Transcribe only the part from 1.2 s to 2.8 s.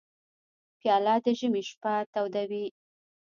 د ژمي شپه تودوي.